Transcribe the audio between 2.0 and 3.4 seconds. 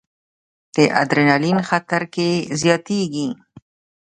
کې زیاتېږي.